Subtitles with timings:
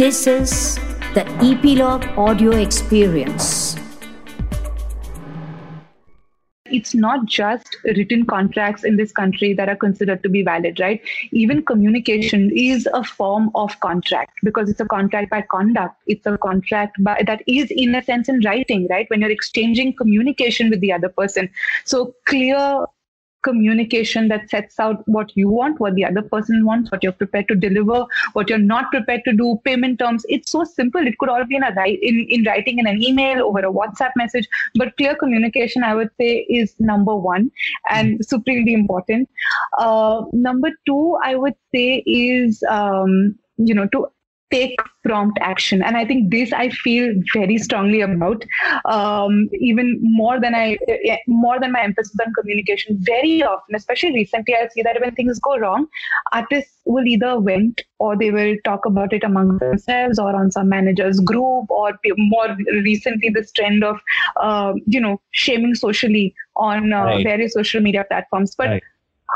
[0.00, 0.76] This is
[1.12, 3.76] the Epilogue audio experience.
[6.64, 11.02] It's not just written contracts in this country that are considered to be valid, right?
[11.32, 15.96] Even communication is a form of contract because it's a contract by conduct.
[16.06, 19.04] It's a contract by, that is, in a sense, in writing, right?
[19.10, 21.50] When you're exchanging communication with the other person.
[21.84, 22.86] So, clear
[23.42, 27.48] communication that sets out what you want, what the other person wants, what you're prepared
[27.48, 30.24] to deliver, what you're not prepared to do, payment terms.
[30.28, 31.06] It's so simple.
[31.06, 34.12] It could all be in a in, in writing in an email over a WhatsApp
[34.16, 34.48] message.
[34.74, 37.50] But clear communication, I would say, is number one
[37.88, 38.22] and mm-hmm.
[38.22, 39.28] supremely important.
[39.78, 44.06] Uh, number two, I would say, is um, you know to
[44.50, 45.82] take prompt action.
[45.82, 48.44] And i think this i feel very strongly about
[48.84, 54.12] um, even more than i eh, more than my emphasis on communication very often especially
[54.12, 55.86] recently i see that when things go wrong
[56.32, 60.68] artists will either vent or they will talk about it among themselves or on some
[60.68, 62.56] managers group or more
[62.90, 63.98] recently this trend of
[64.36, 67.24] uh, you know shaming socially on uh, right.
[67.24, 68.54] various social media platforms.
[68.54, 68.82] But right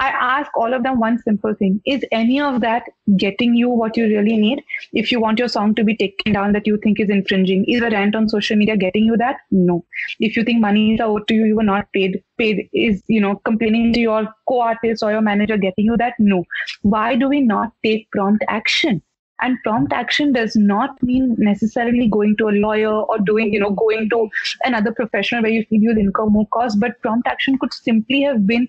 [0.00, 2.84] I ask all of them one simple thing Is any of that
[3.16, 4.62] getting you what you really need?
[4.92, 7.82] If you want your song to be taken down that you think is infringing, is
[7.82, 9.36] a rant on social media getting you that?
[9.50, 9.84] No.
[10.18, 13.20] If you think money is owed to you, you were not paid, paid is, you
[13.20, 16.14] know, complaining to your co artist or your manager getting you that?
[16.18, 16.44] No.
[16.82, 19.02] Why do we not take prompt action?
[19.40, 23.70] and prompt action does not mean necessarily going to a lawyer or doing you know
[23.70, 24.28] going to
[24.62, 28.46] another professional where you feel you'll incur more cost but prompt action could simply have
[28.46, 28.68] been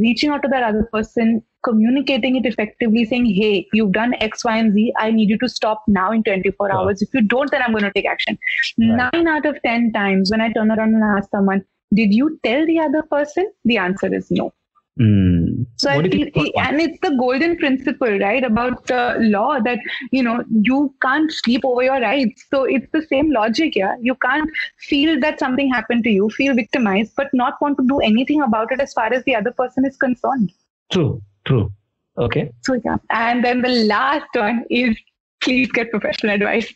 [0.00, 4.56] reaching out to that other person, communicating it effectively, saying, Hey, you've done X, Y,
[4.56, 4.92] and Z.
[4.98, 7.02] I need you to stop now in 24 hours.
[7.02, 8.38] If you don't, then I'm going to take action.
[8.78, 9.10] Right.
[9.12, 12.66] Nine out of 10 times when I turn around and ask someone, Did you tell
[12.66, 13.50] the other person?
[13.64, 14.52] The answer is no.
[15.00, 15.47] Mm.
[15.78, 19.78] So I feel, and it's the golden principle, right, about uh, law that
[20.10, 22.44] you know you can't sleep over your rights.
[22.50, 23.94] So it's the same logic, yeah.
[24.00, 28.00] You can't feel that something happened to you, feel victimized, but not want to do
[28.00, 30.52] anything about it as far as the other person is concerned.
[30.92, 31.72] True, true.
[32.18, 32.50] Okay.
[32.62, 34.96] So yeah, and then the last one is
[35.40, 36.74] please get professional advice.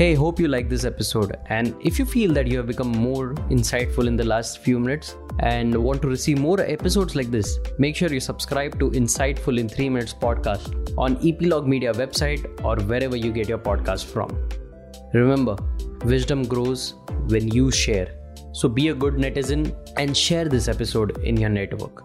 [0.00, 1.36] Hey, hope you like this episode.
[1.50, 5.14] And if you feel that you have become more insightful in the last few minutes
[5.40, 9.68] and want to receive more episodes like this, make sure you subscribe to Insightful in
[9.68, 14.48] 3 Minutes podcast on Epilogue Media website or wherever you get your podcast from.
[15.12, 15.54] Remember,
[16.06, 16.94] wisdom grows
[17.26, 18.08] when you share.
[18.54, 22.02] So be a good netizen and share this episode in your network.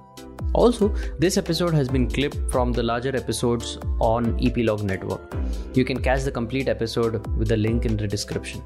[0.56, 0.88] Also,
[1.20, 5.36] this episode has been clipped from the larger episodes on Epilogue Network.
[5.74, 8.64] You can catch the complete episode with the link in the description.